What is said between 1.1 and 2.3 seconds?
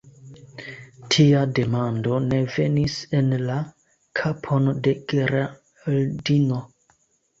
Tia demando